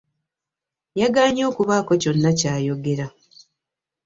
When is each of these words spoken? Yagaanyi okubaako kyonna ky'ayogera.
Yagaanyi 0.99 1.41
okubaako 1.49 1.91
kyonna 2.01 2.31
ky'ayogera. 2.39 3.07